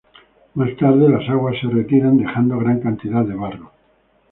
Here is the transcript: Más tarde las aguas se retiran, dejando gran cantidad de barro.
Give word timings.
Más 0.55 0.75
tarde 0.77 1.07
las 1.07 1.29
aguas 1.29 1.57
se 1.61 1.67
retiran, 1.67 2.17
dejando 2.17 2.57
gran 2.57 2.79
cantidad 2.79 3.23
de 3.23 3.35
barro. 3.35 3.71